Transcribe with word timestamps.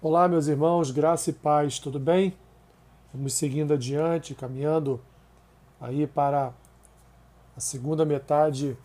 Olá, 0.00 0.28
meus 0.28 0.46
irmãos, 0.46 0.92
graça 0.92 1.30
e 1.30 1.32
paz, 1.32 1.80
tudo 1.80 1.98
bem? 1.98 2.32
Vamos 3.12 3.34
seguindo 3.34 3.74
adiante, 3.74 4.32
caminhando 4.32 5.00
aí 5.80 6.06
para 6.06 6.52
a 7.56 7.58
segunda 7.58 8.04
metade 8.04 8.78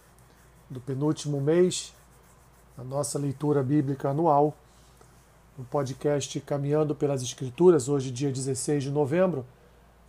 do 0.67 0.81
penúltimo 0.81 1.39
mês, 1.39 1.93
a 2.75 2.83
nossa 2.83 3.19
leitura 3.19 3.61
bíblica 3.61 4.09
anual, 4.09 4.57
no 5.55 5.63
podcast 5.65 6.41
Caminhando 6.41 6.95
pelas 6.95 7.21
Escrituras, 7.21 7.87
hoje, 7.87 8.09
dia 8.09 8.31
16 8.31 8.85
de 8.85 8.89
novembro. 8.89 9.45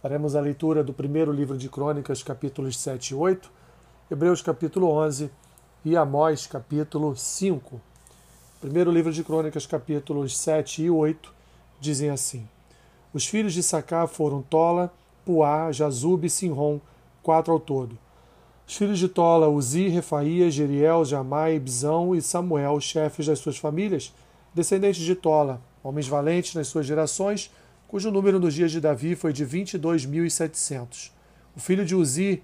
Faremos 0.00 0.34
a 0.34 0.40
leitura 0.40 0.82
do 0.82 0.94
primeiro 0.94 1.32
livro 1.32 1.58
de 1.58 1.68
Crônicas, 1.68 2.22
capítulos 2.22 2.78
7 2.78 3.10
e 3.10 3.14
8, 3.14 3.52
Hebreus, 4.10 4.40
capítulo 4.40 4.88
11 4.88 5.30
e 5.84 5.98
Amós, 5.98 6.46
capítulo 6.46 7.14
5. 7.14 7.93
Primeiro 8.64 8.90
livro 8.90 9.12
de 9.12 9.22
Crônicas, 9.22 9.66
capítulos 9.66 10.38
7 10.38 10.84
e 10.84 10.90
8, 10.90 11.34
dizem 11.78 12.08
assim: 12.08 12.48
Os 13.12 13.26
filhos 13.26 13.52
de 13.52 13.62
Sacá 13.62 14.06
foram 14.06 14.40
Tola, 14.40 14.90
Puá, 15.22 15.70
Jazub 15.70 16.26
e 16.26 16.30
Sinrom, 16.30 16.80
quatro 17.22 17.52
ao 17.52 17.60
todo. 17.60 17.98
Os 18.66 18.74
filhos 18.74 18.98
de 18.98 19.06
Tola, 19.06 19.50
Uzi, 19.50 19.88
Refaías, 19.88 20.54
Jeriel, 20.54 21.04
Jamai, 21.04 21.58
Bizão 21.58 22.16
e 22.16 22.22
Samuel, 22.22 22.80
chefes 22.80 23.26
das 23.26 23.38
suas 23.38 23.58
famílias, 23.58 24.14
descendentes 24.54 25.04
de 25.04 25.14
Tola, 25.14 25.60
homens 25.82 26.08
valentes 26.08 26.54
nas 26.54 26.66
suas 26.66 26.86
gerações, 26.86 27.50
cujo 27.86 28.10
número 28.10 28.40
nos 28.40 28.54
dias 28.54 28.72
de 28.72 28.80
Davi 28.80 29.14
foi 29.14 29.34
de 29.34 29.44
22.700. 29.44 31.10
O 31.54 31.60
filho 31.60 31.84
de 31.84 31.94
Uzi, 31.94 32.42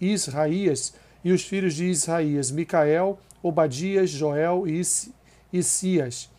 Israías, 0.00 0.92
e 1.24 1.30
os 1.30 1.42
filhos 1.42 1.74
de 1.74 1.84
Israías, 1.84 2.50
Micael, 2.50 3.16
Obadias, 3.40 4.10
Joel 4.10 4.66
e 4.66 4.80
e 5.52 5.62
Cias, 5.62 6.30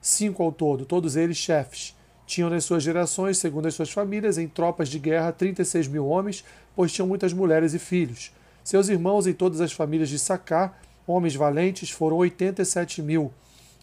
cinco 0.00 0.42
ao 0.42 0.52
todo, 0.52 0.84
todos 0.84 1.16
eles 1.16 1.36
chefes. 1.36 1.94
Tinham 2.26 2.48
nas 2.48 2.64
suas 2.64 2.82
gerações, 2.82 3.38
segundo 3.38 3.66
as 3.66 3.74
suas 3.74 3.90
famílias, 3.90 4.38
em 4.38 4.48
tropas 4.48 4.88
de 4.88 4.98
guerra 4.98 5.32
36 5.32 5.88
mil 5.88 6.06
homens, 6.06 6.44
pois 6.74 6.92
tinham 6.92 7.06
muitas 7.06 7.32
mulheres 7.32 7.74
e 7.74 7.78
filhos. 7.78 8.32
Seus 8.62 8.88
irmãos 8.88 9.26
em 9.26 9.34
todas 9.34 9.60
as 9.60 9.72
famílias 9.72 10.08
de 10.08 10.18
Sacá, 10.18 10.74
homens 11.06 11.34
valentes, 11.34 11.90
foram 11.90 12.16
87 12.16 13.02
mil, 13.02 13.30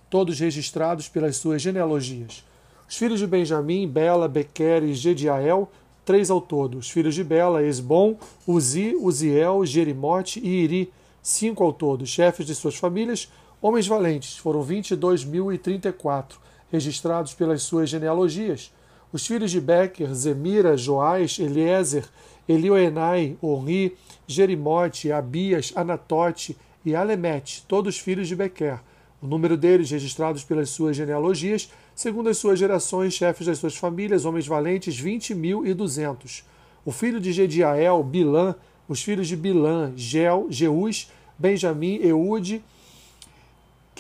todos 0.10 0.40
registrados 0.40 1.08
pelas 1.08 1.38
suas 1.38 1.62
genealogias. 1.62 2.44
Os 2.90 2.98
filhos 2.98 3.20
de 3.20 3.28
Benjamim, 3.28 3.88
Bela, 3.88 4.28
Bequer 4.28 4.84
e 4.84 4.94
Gediael, 4.94 5.72
três 6.04 6.30
ao 6.30 6.42
todo. 6.42 6.80
Os 6.80 6.90
filhos 6.90 7.16
de 7.16 7.24
Bela, 7.24 7.64
Esbom, 7.64 8.18
Uzi, 8.46 8.96
Uziel, 9.00 9.66
Jerimote 9.66 10.40
e 10.40 10.64
Iri, 10.64 10.94
cinco 11.22 11.64
ao 11.64 11.72
todo. 11.72 12.06
Chefes 12.06 12.46
de 12.46 12.56
suas 12.56 12.76
famílias, 12.76 13.32
Homens 13.64 13.86
valentes 13.86 14.38
foram 14.38 14.66
22.034, 14.66 16.38
registrados 16.72 17.36
pelas 17.36 17.62
suas 17.62 17.92
genealogias. 17.92 18.74
Os 19.14 19.28
filhos 19.28 19.52
de 19.52 19.62
Becker, 19.62 20.12
Zemira, 20.16 20.76
Joás, 20.76 21.38
Eliezer, 21.38 22.06
Elioenai, 22.50 23.38
Orri, 23.40 23.96
Jerimote, 24.26 25.12
Abias, 25.12 25.72
Anatote 25.76 26.58
e 26.84 26.96
Alemete, 26.96 27.64
todos 27.68 28.00
filhos 28.00 28.28
de 28.28 28.36
Bequer. 28.36 28.80
O 29.22 29.28
número 29.28 29.56
deles, 29.56 29.92
registrados 29.92 30.44
pelas 30.44 30.72
suas 30.72 30.96
genealogias, 30.98 31.70
segundo 31.94 32.30
as 32.30 32.40
suas 32.40 32.58
gerações, 32.58 33.14
chefes 33.14 33.46
das 33.46 33.60
suas 33.60 33.76
famílias, 33.76 34.26
homens 34.26 34.48
valentes, 34.48 34.98
vinte 34.98 35.36
mil 35.36 35.68
e 35.68 35.76
duzentos. 35.76 36.44
O 36.84 36.92
filho 36.92 37.20
de 37.20 37.32
Gediael, 37.32 38.02
Bilã, 38.02 38.56
os 38.88 39.04
filhos 39.04 39.28
de 39.28 39.36
Bilã, 39.36 39.94
Gel, 39.96 40.48
Jeus, 40.50 41.12
Benjamim, 41.38 42.00
Eude, 42.02 42.64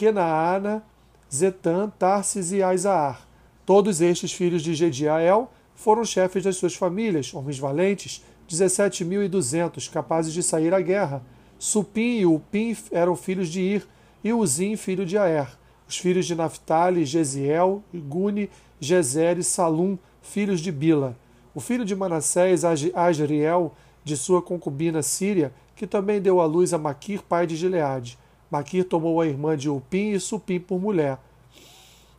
Kenaana, 0.01 0.83
Zetan, 1.31 1.87
Tarsis 1.99 2.51
e 2.51 2.63
Aizaar. 2.63 3.27
Todos 3.63 4.01
estes 4.01 4.33
filhos 4.33 4.63
de 4.63 4.73
Gediael 4.73 5.51
foram 5.75 6.03
chefes 6.03 6.43
das 6.43 6.55
suas 6.55 6.73
famílias, 6.73 7.31
homens 7.35 7.59
valentes, 7.59 8.25
17.200, 8.49 9.91
capazes 9.91 10.33
de 10.33 10.41
sair 10.41 10.73
à 10.73 10.81
guerra. 10.81 11.21
Supim 11.59 12.17
e 12.17 12.25
Upim 12.25 12.75
eram 12.89 13.15
filhos 13.15 13.47
de 13.47 13.61
Ir, 13.61 13.87
e 14.23 14.33
Uzim, 14.33 14.75
filho 14.75 15.05
de 15.05 15.19
Aer. 15.19 15.55
Os 15.87 15.99
filhos 15.99 16.25
de 16.25 16.33
Naphtali, 16.33 17.05
Gesiel, 17.05 17.83
Guni, 17.93 18.49
Gezer 18.79 19.37
e 19.37 19.43
Salum, 19.43 19.99
filhos 20.19 20.61
de 20.61 20.71
Bila. 20.71 21.15
O 21.53 21.59
filho 21.59 21.85
de 21.85 21.95
Manassés, 21.95 22.63
Asriel, 22.65 23.71
de 24.03 24.17
sua 24.17 24.41
concubina 24.41 25.03
Síria, 25.03 25.53
que 25.75 25.85
também 25.85 26.19
deu 26.19 26.41
à 26.41 26.45
luz 26.47 26.73
a 26.73 26.79
Maquir, 26.79 27.21
pai 27.21 27.45
de 27.45 27.55
Gileade. 27.55 28.17
Maquir 28.51 28.83
tomou 28.83 29.21
a 29.21 29.25
irmã 29.25 29.55
de 29.55 29.69
Upim 29.69 30.11
e 30.11 30.19
Supim 30.19 30.59
por 30.59 30.77
mulher. 30.77 31.17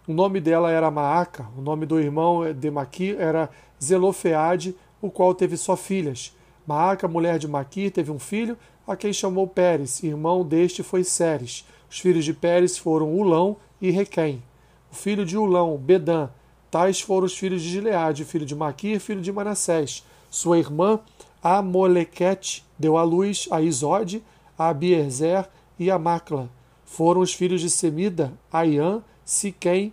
O 0.09 0.15
nome 0.15 0.41
dela 0.41 0.71
era 0.71 0.91
Maaca, 0.91 1.47
o 1.57 1.61
nome 1.61 1.85
do 1.85 2.01
irmão 2.01 2.53
de 2.55 2.71
Maquir 2.71 3.21
era 3.21 3.51
Zelofeade, 3.81 4.75
o 5.01 5.11
qual 5.11 5.35
teve 5.35 5.59
só 5.59 5.77
filhas. 5.77 6.35
Maaca, 6.67 7.07
mulher 7.07 7.39
de 7.39 7.47
Maquir, 7.47 7.91
teve 7.91 8.11
um 8.11 8.19
filho, 8.19 8.57
a 8.87 8.97
quem 8.97 9.13
chamou 9.13 9.47
Pérez, 9.47 10.03
irmão 10.03 10.43
deste 10.43 10.83
foi 10.83 11.05
Ceres. 11.05 11.67
Os 11.91 12.01
filhos 12.01 12.25
de 12.25 12.33
Pérez 12.33 12.79
foram 12.79 13.13
Ulão 13.13 13.59
e 13.81 13.91
Requém. 13.91 14.43
O 14.91 14.95
filho 14.95 15.27
de 15.27 15.37
Ulão, 15.37 15.77
Bedã. 15.77 16.31
Tais 16.71 17.01
foram 17.01 17.27
os 17.27 17.37
filhos 17.37 17.61
de 17.61 17.69
Gileade, 17.69 18.25
filho 18.25 18.47
de 18.47 18.57
Maquir, 18.57 18.99
filho 18.99 19.21
de 19.21 19.31
Manassés. 19.31 20.03
Sua 20.31 20.59
irmã, 20.59 20.99
Amolequete, 21.43 22.65
deu 22.79 22.97
à 22.97 23.03
luz 23.03 23.47
a 23.51 23.61
Isode, 23.61 24.25
a 24.59 24.71
Abierzer 24.71 25.47
e 25.79 25.91
Amacla. 25.91 26.51
Foram 26.85 27.21
os 27.21 27.33
filhos 27.33 27.61
de 27.61 27.71
Semida, 27.71 28.33
Aian, 28.53 29.03
Siquém, 29.25 29.93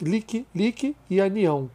Lique, 0.00 0.46
Lique 0.54 0.96
e 1.08 1.20
Anião. 1.20 1.70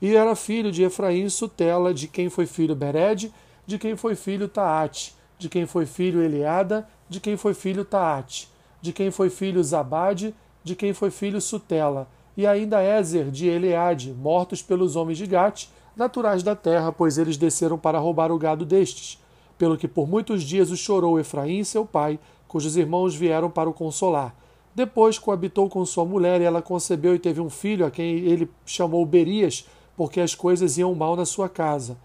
E 0.00 0.14
era 0.14 0.36
filho 0.36 0.70
de 0.70 0.84
Efraim 0.84 1.28
Sutela, 1.28 1.92
de 1.92 2.06
quem 2.06 2.28
foi 2.30 2.46
filho 2.46 2.74
Bered, 2.74 3.32
de 3.66 3.78
quem 3.78 3.96
foi 3.96 4.14
filho 4.14 4.48
Taate, 4.48 5.14
de 5.38 5.48
quem 5.48 5.66
foi 5.66 5.84
filho 5.86 6.22
Eliada, 6.22 6.88
de 7.08 7.20
quem 7.20 7.36
foi 7.36 7.54
filho 7.54 7.84
Taate, 7.84 8.48
de 8.80 8.92
quem 8.92 9.10
foi 9.10 9.28
filho 9.28 9.62
Zabade, 9.62 10.34
de 10.62 10.76
quem 10.76 10.92
foi 10.92 11.10
filho 11.10 11.40
Sutela, 11.40 12.08
e 12.36 12.46
ainda 12.46 12.82
Ézer 12.82 13.30
de 13.30 13.48
Eleade, 13.48 14.12
mortos 14.12 14.62
pelos 14.62 14.94
homens 14.94 15.18
de 15.18 15.26
Gate, 15.26 15.66
naturais 15.96 16.42
da 16.42 16.54
terra, 16.54 16.92
pois 16.92 17.18
eles 17.18 17.36
desceram 17.36 17.76
para 17.76 17.98
roubar 17.98 18.30
o 18.30 18.38
gado 18.38 18.64
destes. 18.64 19.20
Pelo 19.58 19.76
que 19.76 19.88
por 19.88 20.08
muitos 20.08 20.44
dias 20.44 20.70
o 20.70 20.76
chorou 20.76 21.18
Efraim, 21.18 21.64
seu 21.64 21.84
pai, 21.84 22.20
cujos 22.48 22.76
irmãos 22.76 23.14
vieram 23.14 23.50
para 23.50 23.68
o 23.68 23.74
consolar. 23.74 24.34
Depois 24.74 25.18
coabitou 25.18 25.68
com 25.68 25.84
sua 25.84 26.04
mulher 26.04 26.40
e 26.40 26.44
ela 26.44 26.62
concebeu 26.62 27.14
e 27.14 27.18
teve 27.18 27.40
um 27.40 27.50
filho, 27.50 27.84
a 27.86 27.90
quem 27.90 28.18
ele 28.18 28.50
chamou 28.64 29.04
Berias, 29.04 29.66
porque 29.96 30.20
as 30.20 30.34
coisas 30.34 30.78
iam 30.78 30.94
mal 30.94 31.14
na 31.14 31.26
sua 31.26 31.48
casa. 31.48 31.96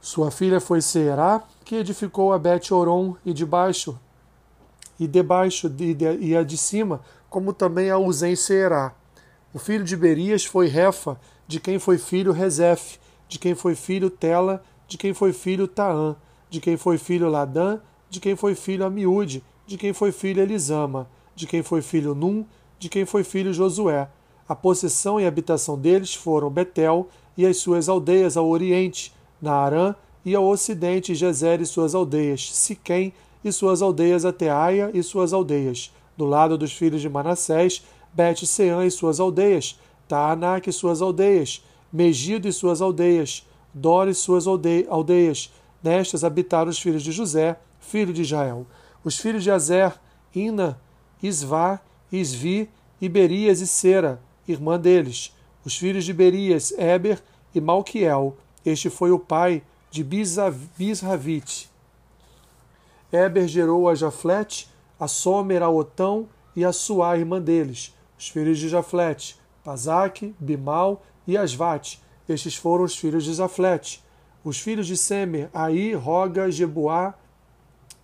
Sua 0.00 0.30
filha 0.30 0.60
foi 0.60 0.80
Seerá, 0.80 1.42
que 1.64 1.76
edificou 1.76 2.32
a 2.32 2.38
Bet-Oron 2.38 3.14
e 3.24 3.32
debaixo 3.32 3.98
e 4.98 5.06
debaixo 5.06 5.68
de, 5.68 5.92
de, 5.92 6.16
e 6.18 6.36
a 6.36 6.42
de 6.42 6.56
cima, 6.56 7.02
como 7.28 7.52
também 7.52 7.90
a 7.90 7.98
Uzem 7.98 8.34
Seerá. 8.34 8.94
O 9.52 9.58
filho 9.58 9.84
de 9.84 9.96
Berias 9.96 10.44
foi 10.44 10.68
Refa, 10.68 11.20
de 11.46 11.60
quem 11.60 11.78
foi 11.78 11.98
filho 11.98 12.32
Rezef, 12.32 12.98
de 13.28 13.38
quem 13.38 13.54
foi 13.54 13.74
filho 13.74 14.08
Tela, 14.08 14.62
de 14.88 14.96
quem 14.96 15.12
foi 15.12 15.32
filho 15.32 15.68
Taã, 15.68 16.16
de 16.48 16.60
quem 16.60 16.76
foi 16.76 16.96
filho 16.98 17.28
Ladã, 17.28 17.78
de 18.08 18.20
quem 18.20 18.36
foi 18.36 18.54
filho 18.54 18.84
Amiúde, 18.84 19.42
de 19.66 19.76
quem 19.76 19.92
foi 19.92 20.12
filho 20.12 20.42
Elisama, 20.42 21.08
de 21.34 21.46
quem 21.46 21.62
foi 21.62 21.82
filho 21.82 22.14
Num, 22.14 22.44
de 22.78 22.88
quem 22.88 23.04
foi 23.04 23.24
filho 23.24 23.52
Josué. 23.52 24.08
A 24.48 24.54
possessão 24.54 25.20
e 25.20 25.26
habitação 25.26 25.78
deles 25.78 26.14
foram 26.14 26.50
Betel 26.50 27.08
e 27.36 27.44
as 27.44 27.56
suas 27.56 27.88
aldeias 27.88 28.36
ao 28.36 28.48
oriente, 28.48 29.12
Naarã 29.40 29.94
e 30.24 30.34
ao 30.34 30.46
ocidente 30.46 31.14
Gezer 31.14 31.60
e 31.60 31.66
suas 31.66 31.94
aldeias, 31.94 32.54
Siquém 32.54 33.12
e 33.44 33.52
suas 33.52 33.82
aldeias 33.82 34.24
até 34.24 34.50
Aia 34.50 34.90
e 34.94 35.02
suas 35.02 35.32
aldeias. 35.32 35.92
Do 36.16 36.24
lado 36.24 36.56
dos 36.56 36.72
filhos 36.72 37.00
de 37.00 37.08
Manassés, 37.08 37.82
Bet-Seã 38.12 38.84
e 38.84 38.90
suas 38.90 39.20
aldeias, 39.20 39.78
Taanak 40.08 40.70
e 40.70 40.72
suas 40.72 41.02
aldeias, 41.02 41.62
Megido 41.92 42.48
e 42.48 42.52
suas 42.52 42.80
aldeias, 42.80 43.46
Dor 43.74 44.08
e 44.08 44.14
suas 44.14 44.46
aldeias. 44.46 45.52
Nestas 45.82 46.24
habitaram 46.24 46.70
os 46.70 46.78
filhos 46.78 47.02
de 47.02 47.12
José, 47.12 47.58
filho 47.86 48.12
de 48.12 48.22
Israel. 48.22 48.66
Os 49.04 49.18
filhos 49.18 49.42
de 49.42 49.50
Azer, 49.50 49.94
Ina, 50.34 50.78
Isvá, 51.22 51.80
Isvi, 52.10 52.68
Iberias 53.00 53.60
e 53.60 53.66
Sera, 53.66 54.20
irmã 54.46 54.78
deles. 54.78 55.34
Os 55.64 55.76
filhos 55.76 56.04
de 56.04 56.12
Berias, 56.12 56.72
Eber 56.72 57.22
e 57.54 57.60
Malquiel. 57.60 58.36
Este 58.64 58.90
foi 58.90 59.10
o 59.10 59.18
pai 59.18 59.62
de 59.90 60.04
Bisravite. 60.04 61.70
Eber 63.12 63.46
gerou 63.46 63.88
a 63.88 63.94
Jaflete, 63.94 64.68
a 64.98 65.06
Somer, 65.06 65.62
a 65.62 65.70
Otão 65.70 66.28
e 66.54 66.64
a 66.64 66.72
Suá, 66.72 67.16
irmã 67.16 67.40
deles. 67.40 67.94
Os 68.18 68.28
filhos 68.28 68.58
de 68.58 68.68
Jaflete, 68.68 69.38
Pazaque, 69.62 70.34
Bimal 70.38 71.02
e 71.26 71.36
Asvate. 71.36 72.02
Estes 72.28 72.56
foram 72.56 72.84
os 72.84 72.96
filhos 72.96 73.24
de 73.24 73.32
Zaflete. 73.34 74.02
Os 74.42 74.58
filhos 74.58 74.86
de 74.86 74.96
Semer, 74.96 75.48
Aí, 75.52 75.94
Roga, 75.94 76.50
Jebuá, 76.50 77.14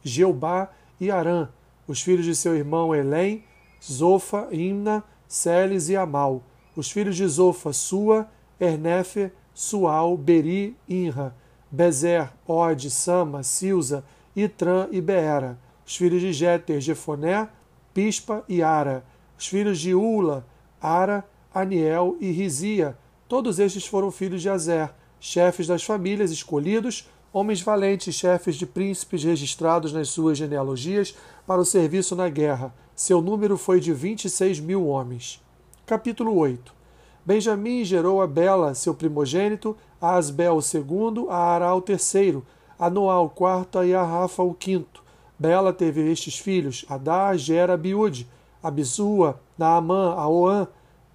Jeubá 0.02 0.70
e 1.00 1.10
Arã, 1.10 1.48
os 1.86 2.00
filhos 2.02 2.24
de 2.24 2.34
seu 2.34 2.54
irmão 2.54 2.94
Elém, 2.94 3.44
Zofa, 3.82 4.48
Imna, 4.50 5.02
Celes 5.26 5.88
e 5.88 5.96
Amal. 5.96 6.42
Os 6.76 6.90
filhos 6.90 7.16
de 7.16 7.26
Zofa, 7.26 7.72
Sua, 7.72 8.28
Ernefe, 8.60 9.30
Sual, 9.52 10.16
Beri, 10.16 10.76
Inra, 10.88 11.34
Bezer, 11.70 12.30
Ode, 12.46 12.90
Sama, 12.90 13.42
Silza, 13.42 14.04
Itran 14.34 14.88
e 14.90 15.00
Beera. 15.00 15.58
Os 15.86 15.96
filhos 15.96 16.20
de 16.20 16.32
Jeter, 16.32 16.80
Jefoné, 16.80 17.48
Pispa 17.92 18.44
e 18.48 18.62
Ara. 18.62 19.04
Os 19.38 19.46
filhos 19.46 19.78
de 19.78 19.94
Ula, 19.94 20.46
Ara, 20.80 21.24
Aniel 21.52 22.16
e 22.20 22.30
Rizia. 22.30 22.96
Todos 23.28 23.58
estes 23.58 23.86
foram 23.86 24.10
filhos 24.10 24.42
de 24.42 24.48
Azer, 24.48 24.90
chefes 25.18 25.66
das 25.66 25.82
famílias 25.82 26.30
escolhidos, 26.30 27.08
homens 27.32 27.62
valentes, 27.62 28.14
chefes 28.14 28.56
de 28.56 28.66
príncipes 28.66 29.24
registrados 29.24 29.92
nas 29.92 30.08
suas 30.08 30.36
genealogias 30.36 31.16
para 31.46 31.60
o 31.60 31.64
serviço 31.64 32.14
na 32.14 32.28
guerra. 32.28 32.74
Seu 32.94 33.22
número 33.22 33.56
foi 33.56 33.80
de 33.80 33.92
26 33.92 34.60
mil 34.60 34.86
homens. 34.86 35.42
Capítulo 35.86 36.36
8 36.36 36.82
Benjamim 37.24 37.84
gerou 37.84 38.20
a 38.20 38.26
Bela, 38.26 38.74
seu 38.74 38.94
primogênito, 38.94 39.76
a 40.00 40.16
Asbel 40.16 40.56
o 40.56 40.62
segundo, 40.62 41.30
a 41.30 41.36
Ará 41.36 41.74
o 41.74 41.80
terceiro, 41.80 42.44
a 42.78 42.90
Noá 42.90 43.20
o 43.20 43.30
quarto 43.30 43.82
e 43.84 43.94
a 43.94 44.02
Rafa 44.02 44.42
o 44.42 44.52
quinto. 44.52 45.02
Bela 45.38 45.72
teve 45.72 46.10
estes 46.10 46.38
filhos, 46.38 46.84
Adá, 46.88 47.36
Gera, 47.36 47.76
Biúde, 47.76 48.28
Abisua, 48.62 49.40
Naamã, 49.56 50.14
Aoã, 50.14 50.66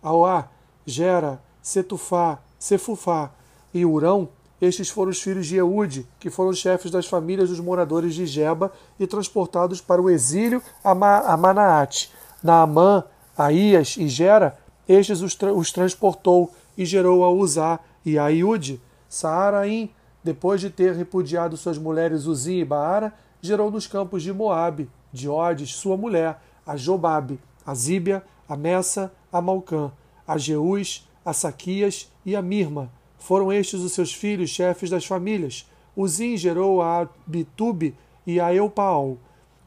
Aoá, 0.02 0.48
Gera, 0.86 1.42
Setufá, 1.62 2.40
Sefufá 2.58 3.32
e 3.74 3.86
Urão. 3.86 4.30
Estes 4.60 4.90
foram 4.90 5.12
os 5.12 5.22
filhos 5.22 5.46
de 5.46 5.56
Eude, 5.56 6.08
que 6.20 6.30
foram 6.30 6.52
chefes 6.54 6.90
das 6.90 7.06
famílias 7.06 7.50
dos 7.50 7.60
moradores 7.60 8.16
de 8.16 8.26
Geba 8.26 8.72
e 9.00 9.06
transportados 9.06 9.82
para 9.82 10.02
o 10.02 10.10
exílio 10.10 10.62
a, 10.84 10.96
Ma 10.96 11.20
a 11.20 11.38
Manaate. 11.38 12.12
Naamã, 12.44 13.04
Aías 13.38 13.98
e 13.98 14.08
Gera, 14.08 14.58
estes 14.88 15.22
os, 15.22 15.36
tra 15.36 15.54
os 15.54 15.72
transportou 15.72 16.52
e 16.78 16.86
gerou 16.86 17.24
a 17.24 17.30
Uzá 17.30 17.80
e 18.06 18.18
a 18.18 18.28
Iude. 18.30 18.82
Saaraim, 19.10 19.92
depois 20.24 20.62
de 20.62 20.70
ter 20.70 20.94
repudiado 20.94 21.56
suas 21.56 21.78
mulheres 21.78 22.26
Uzim 22.26 22.58
e 22.58 22.66
Baara, 22.66 23.14
gerou 23.42 23.70
nos 23.72 23.88
campos 23.88 24.24
de 24.24 24.34
Moabe, 24.34 24.90
de 25.12 25.30
Odes, 25.30 25.76
sua 25.76 25.96
mulher, 25.96 26.42
a 26.66 26.76
Jobabe, 26.76 27.40
a 27.66 27.74
Zíbia, 27.74 28.24
a 28.48 28.56
Messa, 28.56 29.12
a 29.32 29.42
Malcã, 29.42 29.92
a 30.28 30.38
Jeús, 30.38 31.08
a 31.24 31.34
Saquias 31.34 32.12
e 32.26 32.36
a 32.36 32.42
Mirma. 32.42 32.92
Foram 33.28 33.52
estes 33.52 33.82
os 33.82 33.92
seus 33.92 34.14
filhos, 34.14 34.50
chefes 34.50 34.90
das 34.90 35.06
famílias. 35.06 35.70
Uzim 35.94 36.38
gerou 36.38 36.82
a 36.82 37.10
Bitube 37.26 37.94
e 38.26 38.40
a 38.40 38.54
Eupaal. 38.54 39.18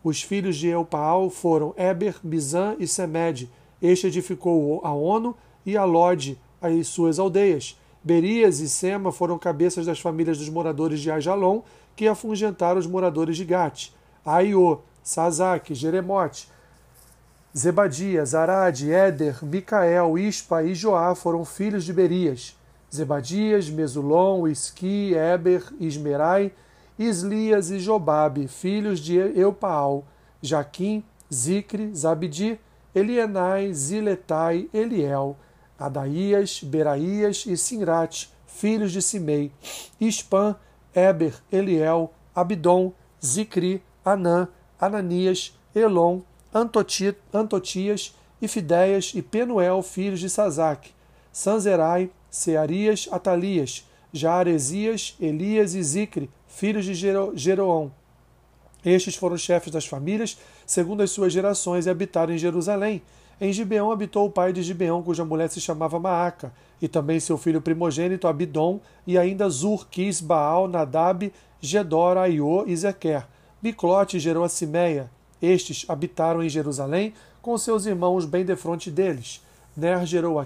Os 0.03 0.23
filhos 0.23 0.57
de 0.57 0.69
Eupaal 0.69 1.29
foram 1.29 1.75
Eber, 1.77 2.15
Bizã 2.23 2.75
e 2.79 2.87
Semed. 2.87 3.51
Este 3.83 4.07
edificou 4.07 4.81
a 4.83 4.95
Ono 4.95 5.37
e 5.67 5.77
a 5.77 5.85
Lode, 5.85 6.41
as 6.59 6.89
suas 6.89 7.19
aldeias. 7.19 7.79
Berias 8.03 8.61
e 8.61 8.69
Sema 8.71 9.13
foram 9.13 9.39
cabeças 9.39 9.85
das 9.85 10.01
famílias 10.01 10.39
dos 10.39 10.49
moradores 10.49 10.99
de 10.99 11.11
Ajalon, 11.11 11.61
que 11.95 12.09
afungentaram 12.09 12.81
os 12.81 12.87
moradores 12.87 13.37
de 13.37 13.45
Gate. 13.45 13.91
Aiô, 14.25 14.79
Sazak, 15.03 15.75
Jeremote, 15.75 16.49
Zebadias, 17.55 18.35
Arad, 18.35 18.81
Éder, 18.91 19.45
Micael, 19.45 20.17
Ispa 20.17 20.63
e 20.63 20.75
Joá 20.75 21.15
foram 21.15 21.45
filhos 21.45 21.85
de 21.85 21.93
Berias. 21.93 22.59
Zebadias, 22.93 23.69
Mesulon, 23.69 24.49
Isqui, 24.49 25.15
Eber, 25.15 25.63
Ismerai, 25.79 26.53
Islias 26.99 27.71
e 27.71 27.79
Jobabe, 27.79 28.49
filhos 28.49 29.01
de 29.01 29.17
Eupaal, 29.17 30.05
Jaquim, 30.43 31.03
Zicre, 31.33 31.95
Zabdi, 31.95 32.59
Elienai, 32.95 33.73
Ziletai, 33.73 34.69
Eliel, 34.75 35.37
Adaías, 35.79 36.61
Beraías 36.63 37.45
e 37.47 37.57
Sinrate, 37.57 38.31
filhos 38.47 38.93
de 38.93 39.01
Simei, 39.01 39.53
Ispan, 40.01 40.57
Eber, 40.95 41.35
Eliel, 41.51 42.11
Abdon, 42.35 42.93
Zicri, 43.25 43.83
Anã, 44.05 44.49
Ananias, 44.81 45.57
Elon, 45.75 46.23
Antoti, 46.53 47.15
Antotias, 47.33 48.15
Ifideias 48.43 49.13
e 49.15 49.23
Penuel, 49.23 49.83
filhos 49.83 50.19
de 50.19 50.29
Sazac, 50.29 50.91
Sanzerai, 51.33 52.11
Searias, 52.31 53.09
Atalias, 53.11 53.85
Jaaresias, 54.13 55.17
Elias 55.21 55.75
e 55.75 55.83
Zicre, 55.83 56.31
filhos 56.47 56.85
de 56.85 56.95
Jeroão. 57.35 57.93
Estes 58.85 59.15
foram 59.15 59.37
chefes 59.37 59.73
das 59.73 59.87
famílias, 59.87 60.39
segundo 60.67 61.03
as 61.03 61.11
suas 61.11 61.33
gerações, 61.33 61.87
e 61.87 61.91
habitaram 61.91 62.33
em 62.33 62.39
Jerusalém. 62.39 63.03
Em 63.41 63.53
Gibeão 63.53 63.91
habitou 63.91 64.27
o 64.27 64.31
pai 64.31 64.53
de 64.53 64.63
Gibeão, 64.63 65.03
cuja 65.03 65.25
mulher 65.25 65.49
se 65.49 65.61
chamava 65.61 65.99
Maaca, 65.99 66.53
e 66.81 66.89
também 66.89 67.19
seu 67.21 67.39
filho 67.39 67.61
primogênito 67.61 68.27
Abidom, 68.27 68.81
e 69.07 69.17
ainda 69.17 69.49
Zur, 69.49 69.89
Quis, 69.89 70.21
Baal, 70.21 70.69
Nadab, 70.69 71.33
Gedor, 71.61 72.17
Aiô 72.17 72.65
e 72.67 72.77
Zequer. 72.77 73.27
Miclote 73.63 74.19
gerou 74.19 74.45
a 74.45 74.49
Simeia. 74.49 75.11
Estes 75.41 75.85
habitaram 75.89 76.43
em 76.43 76.49
Jerusalém 76.49 77.15
com 77.41 77.57
seus 77.57 77.87
irmãos 77.87 78.25
bem 78.25 78.45
defronte 78.45 78.91
deles. 78.91 79.43
Ner 79.77 80.05
gerou 80.05 80.39
a 80.39 80.45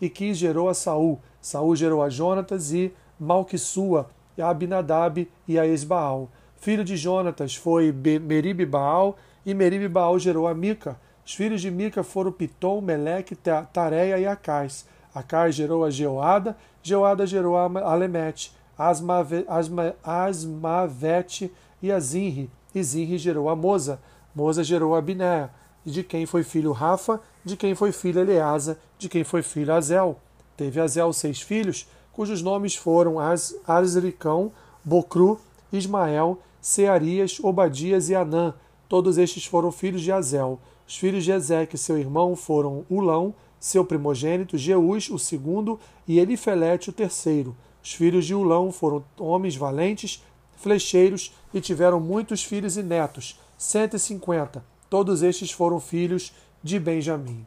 e 0.00 0.08
Quis 0.08 0.36
gerou 0.36 0.68
a 0.68 0.74
Saul. 0.74 1.20
Saul 1.40 1.76
gerou 1.76 2.02
a 2.02 2.08
Jonatas 2.08 2.72
e 2.72 2.92
Malquissua, 3.18 4.08
a 4.38 4.48
Abinadab 4.48 5.28
e 5.46 5.58
a 5.58 5.66
Esbaal. 5.66 6.28
Filho 6.56 6.84
de 6.84 6.96
Jonatas 6.96 7.54
foi 7.54 7.92
Merib 7.92 8.64
Baal, 8.64 9.16
e 9.44 9.52
Merib 9.52 9.86
Baal 9.88 10.18
gerou 10.18 10.48
a 10.48 10.54
Mica. 10.54 10.98
Os 11.24 11.34
filhos 11.34 11.60
de 11.60 11.70
Mica 11.70 12.02
foram 12.02 12.32
Pitom, 12.32 12.80
Meleque, 12.80 13.36
Tareia 13.72 14.18
e 14.18 14.26
Acais. 14.26 14.86
Acais 15.14 15.54
gerou 15.54 15.84
a 15.84 15.90
Geoada, 15.90 16.56
Geoada 16.82 17.26
gerou 17.26 17.56
a 17.56 17.64
Alemete, 17.64 18.52
Asmave, 18.76 19.44
Asma, 19.46 19.94
Asmavete 20.02 21.52
e 21.80 21.92
a 21.92 22.00
Zinri, 22.00 22.50
e 22.74 22.82
Zinri 22.82 23.18
gerou 23.18 23.48
a 23.48 23.54
Moza. 23.54 24.00
Moza 24.34 24.64
gerou 24.64 24.94
a 24.94 25.00
Binéa, 25.00 25.50
de 25.84 26.02
quem 26.02 26.26
foi 26.26 26.42
filho 26.42 26.72
Rafa, 26.72 27.20
de 27.44 27.56
quem 27.56 27.74
foi 27.74 27.92
filho 27.92 28.20
Eleasa, 28.20 28.78
de 28.98 29.08
quem 29.08 29.22
foi 29.22 29.42
filho 29.42 29.74
Azel. 29.74 30.18
Teve 30.56 30.80
Azel 30.80 31.12
seis 31.12 31.40
filhos, 31.40 31.86
cujos 32.12 32.40
nomes 32.42 32.74
foram 32.74 33.18
As, 33.18 33.54
Azricão, 33.66 34.52
Bocru, 34.84 35.38
Ismael, 35.72 36.38
Searias, 36.60 37.38
Obadias 37.42 38.08
e 38.08 38.14
Anã. 38.14 38.54
Todos 38.88 39.18
estes 39.18 39.44
foram 39.44 39.72
filhos 39.72 40.02
de 40.02 40.12
Azel. 40.12 40.58
Os 40.86 40.96
filhos 40.96 41.24
de 41.24 41.32
Ezeque, 41.32 41.76
seu 41.76 41.98
irmão, 41.98 42.36
foram 42.36 42.84
Ulão, 42.90 43.34
seu 43.58 43.84
primogênito, 43.84 44.58
Jeús, 44.58 45.08
o 45.10 45.18
segundo, 45.18 45.80
e 46.06 46.18
Elifelete, 46.18 46.90
o 46.90 46.92
terceiro. 46.92 47.56
Os 47.82 47.92
filhos 47.92 48.26
de 48.26 48.34
Ulão 48.34 48.70
foram 48.70 49.02
homens 49.18 49.56
valentes, 49.56 50.22
flecheiros, 50.56 51.34
e 51.52 51.60
tiveram 51.60 51.98
muitos 51.98 52.44
filhos 52.44 52.76
e 52.76 52.82
netos, 52.82 53.40
cento 53.56 53.96
e 53.96 53.98
cinquenta. 53.98 54.64
Todos 54.88 55.22
estes 55.22 55.50
foram 55.50 55.80
filhos 55.80 56.32
de 56.64 56.80
Benjamim. 56.80 57.46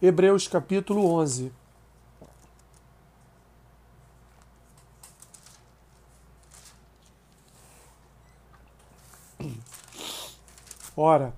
Hebreus 0.00 0.48
capítulo 0.48 1.04
11. 1.04 1.52
Ora, 10.96 11.34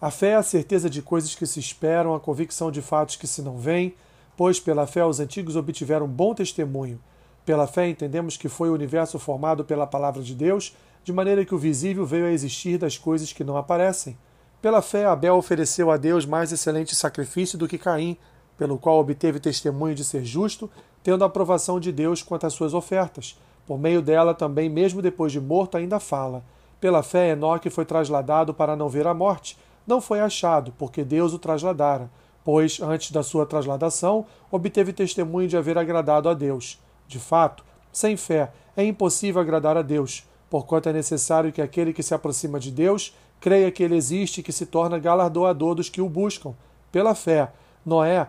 a 0.00 0.08
fé 0.12 0.28
é 0.28 0.34
a 0.36 0.42
certeza 0.44 0.88
de 0.88 1.02
coisas 1.02 1.34
que 1.34 1.44
se 1.44 1.58
esperam, 1.58 2.14
a 2.14 2.20
convicção 2.20 2.70
de 2.70 2.80
fatos 2.80 3.16
que 3.16 3.26
se 3.26 3.42
não 3.42 3.58
veem, 3.58 3.96
pois 4.36 4.60
pela 4.60 4.86
fé 4.86 5.04
os 5.04 5.18
antigos 5.18 5.56
obtiveram 5.56 6.06
bom 6.06 6.32
testemunho. 6.32 7.00
Pela 7.44 7.66
fé 7.66 7.88
entendemos 7.88 8.36
que 8.36 8.48
foi 8.48 8.70
o 8.70 8.74
universo 8.74 9.18
formado 9.18 9.64
pela 9.64 9.84
palavra 9.84 10.22
de 10.22 10.34
Deus, 10.34 10.76
de 11.02 11.12
maneira 11.12 11.44
que 11.44 11.56
o 11.56 11.58
visível 11.58 12.06
veio 12.06 12.26
a 12.26 12.30
existir 12.30 12.78
das 12.78 12.96
coisas 12.96 13.32
que 13.32 13.42
não 13.42 13.56
aparecem. 13.56 14.16
Pela 14.60 14.82
fé, 14.82 15.04
Abel 15.04 15.36
ofereceu 15.36 15.90
a 15.90 15.96
Deus 15.96 16.24
mais 16.24 16.50
excelente 16.50 16.94
sacrifício 16.94 17.58
do 17.58 17.68
que 17.68 17.78
Caim, 17.78 18.16
pelo 18.56 18.78
qual 18.78 18.98
obteve 18.98 19.38
testemunho 19.38 19.94
de 19.94 20.04
ser 20.04 20.24
justo, 20.24 20.70
tendo 21.02 21.22
a 21.22 21.26
aprovação 21.26 21.78
de 21.78 21.92
Deus 21.92 22.22
quanto 22.22 22.46
às 22.46 22.52
suas 22.54 22.74
ofertas. 22.74 23.38
Por 23.66 23.78
meio 23.78 24.00
dela, 24.00 24.34
também, 24.34 24.68
mesmo 24.68 25.02
depois 25.02 25.30
de 25.30 25.40
morto, 25.40 25.76
ainda 25.76 26.00
fala. 26.00 26.42
Pela 26.80 27.02
fé, 27.02 27.30
Enoque 27.30 27.70
foi 27.70 27.84
trasladado 27.84 28.54
para 28.54 28.76
não 28.76 28.88
ver 28.88 29.06
a 29.06 29.14
morte, 29.14 29.58
não 29.86 30.00
foi 30.00 30.20
achado, 30.20 30.72
porque 30.78 31.04
Deus 31.04 31.32
o 31.32 31.38
trasladara, 31.38 32.10
pois, 32.44 32.80
antes 32.80 33.10
da 33.10 33.22
sua 33.22 33.46
trasladação, 33.46 34.26
obteve 34.50 34.92
testemunho 34.92 35.48
de 35.48 35.56
haver 35.56 35.78
agradado 35.78 36.28
a 36.28 36.34
Deus. 36.34 36.80
De 37.06 37.18
fato, 37.18 37.64
sem 37.92 38.16
fé 38.16 38.52
é 38.76 38.84
impossível 38.84 39.40
agradar 39.40 39.76
a 39.76 39.82
Deus, 39.82 40.24
porquanto 40.50 40.88
é 40.88 40.92
necessário 40.92 41.52
que 41.52 41.62
aquele 41.62 41.92
que 41.92 42.02
se 42.02 42.14
aproxima 42.14 42.58
de 42.58 42.70
Deus 42.70 43.14
creia 43.40 43.70
que 43.70 43.82
ele 43.82 43.96
existe 43.96 44.40
e 44.40 44.42
que 44.42 44.52
se 44.52 44.66
torna 44.66 44.98
galardoador 44.98 45.74
dos 45.74 45.88
que 45.88 46.00
o 46.00 46.08
buscam. 46.08 46.54
Pela 46.90 47.14
fé, 47.14 47.50
Noé, 47.84 48.28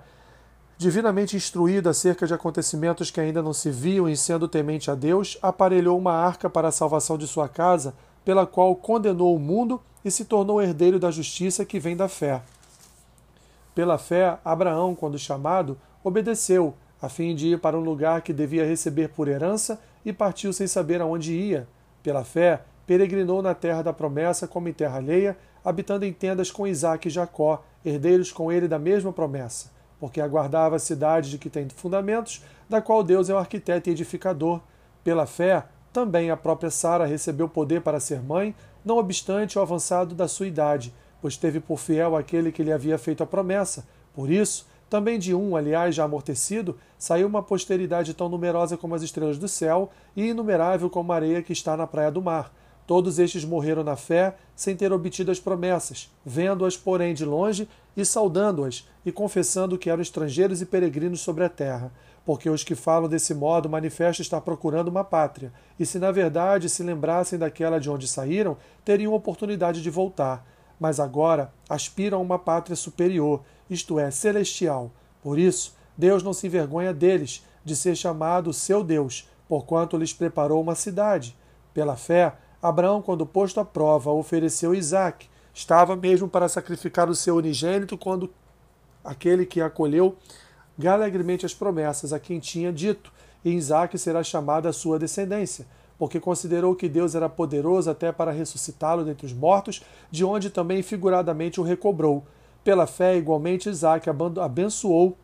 divinamente 0.78 1.36
instruído 1.36 1.90
acerca 1.90 2.28
de 2.28 2.34
acontecimentos 2.34 3.10
que 3.10 3.20
ainda 3.20 3.42
não 3.42 3.54
se 3.54 3.72
viam 3.72 4.08
e 4.08 4.16
sendo 4.16 4.48
temente 4.48 4.92
a 4.92 4.96
Deus, 4.96 5.38
aparelhou 5.42 5.98
uma 5.98 6.14
arca 6.14 6.50
para 6.50 6.68
a 6.68 6.72
salvação 6.72 7.18
de 7.18 7.28
sua 7.28 7.50
casa, 7.50 7.94
pela 8.24 8.46
qual 8.46 8.76
condenou 8.76 9.36
o 9.36 9.40
mundo 9.40 9.82
e 10.04 10.12
se 10.12 10.26
tornou 10.26 10.62
herdeiro 10.62 11.00
da 11.00 11.10
justiça 11.10 11.66
que 11.66 11.80
vem 11.80 11.96
da 11.96 12.08
fé. 12.08 12.42
Pela 13.74 13.98
fé, 13.98 14.38
Abraão, 14.44 14.96
quando 14.96 15.18
chamado, 15.20 15.78
obedeceu, 16.04 16.74
a 17.02 17.10
fim 17.10 17.36
de 17.36 17.50
ir 17.50 17.60
para 17.60 17.78
um 17.78 17.82
lugar 17.82 18.22
que 18.22 18.34
devia 18.34 18.66
receber 18.66 19.10
por 19.10 19.28
herança 19.28 19.80
e 20.04 20.12
partiu 20.12 20.52
sem 20.52 20.68
saber 20.68 21.02
aonde 21.02 21.34
ia. 21.34 21.68
Pela 22.02 22.24
fé, 22.24 22.62
peregrinou 22.88 23.42
na 23.42 23.54
terra 23.54 23.84
da 23.84 23.94
promessa 23.94 24.48
como 24.48 24.70
em 24.70 24.74
terra 24.74 24.98
alheia, 24.98 25.38
habitando 25.64 26.06
em 26.06 26.14
tendas 26.14 26.50
com 26.50 26.66
Isaque 26.66 27.10
e 27.10 27.12
Jacó, 27.12 27.64
herdeiros 27.86 28.32
com 28.32 28.50
ele 28.50 28.68
da 28.68 28.80
mesma 28.80 29.12
promessa, 29.12 29.70
porque 30.00 30.22
aguardava 30.22 30.78
a 30.78 30.80
cidade 30.80 31.30
de 31.30 31.38
que 31.38 31.50
tem 31.50 31.68
fundamentos, 31.70 32.44
da 32.70 32.82
qual 32.82 33.04
Deus 33.04 33.30
é 33.30 33.34
o 33.34 33.38
arquiteto 33.38 33.90
e 33.90 33.92
edificador. 33.92 34.62
Pela 35.04 35.26
fé, 35.26 35.66
também 35.92 36.32
a 36.32 36.38
própria 36.38 36.72
Sara 36.72 37.06
recebeu 37.06 37.50
poder 37.50 37.82
para 37.82 38.00
ser 38.00 38.22
mãe, 38.22 38.56
não 38.84 38.98
obstante 38.98 39.60
o 39.60 39.62
avançado 39.62 40.16
da 40.16 40.28
sua 40.28 40.48
idade, 40.48 40.94
pois 41.22 41.36
teve 41.36 41.60
por 41.60 41.78
fiel 41.78 42.16
aquele 42.16 42.52
que 42.52 42.64
lhe 42.64 42.72
havia 42.72 42.98
feito 42.98 43.22
a 43.22 43.28
promessa. 43.28 43.86
Por 44.14 44.32
isso, 44.32 44.66
também 44.90 45.20
de 45.20 45.36
um, 45.36 45.56
aliás, 45.56 45.94
já 45.94 46.06
amortecido, 46.06 46.78
saiu 46.98 47.28
uma 47.28 47.44
posteridade 47.44 48.14
tão 48.14 48.30
numerosa 48.30 48.78
como 48.78 48.96
as 48.96 49.02
estrelas 49.02 49.38
do 49.38 49.48
céu 49.48 49.92
e 50.16 50.28
inumerável 50.30 50.90
como 50.90 51.12
a 51.12 51.16
areia 51.16 51.44
que 51.44 51.52
está 51.52 51.76
na 51.76 51.86
praia 51.86 52.10
do 52.10 52.22
mar. 52.22 52.54
Todos 52.88 53.20
estes 53.20 53.44
morreram 53.44 53.84
na 53.84 53.98
fé, 53.98 54.38
sem 54.56 54.74
ter 54.74 54.94
obtido 54.94 55.30
as 55.30 55.42
promessas, 55.42 56.10
vendo-as, 56.26 56.78
porém, 56.78 57.14
de 57.14 57.26
longe 57.26 57.68
e 57.98 58.06
saudando-as, 58.06 58.88
e 59.06 59.12
confessando 59.12 59.78
que 59.78 59.90
eram 59.90 60.02
estrangeiros 60.02 60.62
e 60.62 60.66
peregrinos 60.66 61.20
sobre 61.20 61.44
a 61.44 61.50
terra. 61.50 61.92
Porque 62.26 62.50
os 62.50 62.64
que 62.64 62.76
falam 62.76 63.10
desse 63.10 63.34
modo 63.34 63.68
manifestam 63.68 64.24
estar 64.24 64.40
procurando 64.40 64.88
uma 64.88 65.04
pátria, 65.04 65.52
e 65.78 65.86
se 65.86 66.00
na 66.00 66.14
verdade 66.14 66.70
se 66.70 66.82
lembrassem 66.82 67.38
daquela 67.38 67.78
de 67.78 67.90
onde 67.90 68.08
saíram, 68.08 68.56
teriam 68.86 69.14
oportunidade 69.14 69.82
de 69.82 69.90
voltar. 69.90 70.48
Mas 70.80 70.98
agora 70.98 71.52
aspiram 71.68 72.20
a 72.20 72.22
uma 72.22 72.40
pátria 72.40 72.76
superior, 72.76 73.42
isto 73.70 74.00
é, 74.00 74.10
celestial. 74.12 74.92
Por 75.22 75.38
isso, 75.38 75.76
Deus 75.98 76.24
não 76.24 76.32
se 76.32 76.48
envergonha 76.48 76.94
deles, 76.94 77.46
de 77.66 77.76
ser 77.76 77.98
chamado 77.98 78.54
seu 78.54 78.82
Deus, 78.82 79.30
porquanto 79.50 79.98
lhes 79.98 80.14
preparou 80.14 80.62
uma 80.62 80.76
cidade. 80.76 81.36
Pela 81.74 81.98
fé, 81.98 82.34
Abraão, 82.62 83.02
quando 83.02 83.26
posto 83.26 83.60
à 83.60 83.66
prova, 83.66 84.12
ofereceu 84.12 84.74
Isaac. 84.74 85.30
Estava 85.54 85.96
mesmo 85.96 86.28
para 86.28 86.50
sacrificar 86.50 87.10
o 87.10 87.16
seu 87.16 87.36
unigênito 87.36 87.98
quando 87.98 88.32
aquele 89.04 89.46
que 89.46 89.62
acolheu 89.62 90.18
alegremente 90.86 91.46
as 91.46 91.54
promessas 91.54 92.14
a 92.14 92.20
quem 92.20 92.40
tinha 92.40 92.72
dito, 92.72 93.12
e 93.44 93.52
Isaac 93.52 93.98
será 93.98 94.22
chamado 94.22 94.68
a 94.68 94.74
sua 94.74 95.00
descendência, 95.00 95.66
porque 95.98 96.20
considerou 96.20 96.76
que 96.76 96.88
Deus 96.88 97.16
era 97.16 97.28
poderoso 97.28 97.90
até 97.90 98.12
para 98.12 98.32
ressuscitá-lo 98.32 99.04
dentre 99.04 99.26
os 99.26 99.34
mortos, 99.34 99.82
de 100.12 100.24
onde 100.24 100.50
também 100.52 100.84
figuradamente 100.84 101.60
o 101.60 101.64
recobrou. 101.64 102.24
Pela 102.64 102.86
fé, 102.86 103.18
igualmente, 103.18 103.70
Isaac 103.70 104.08
abençoou 104.10 105.18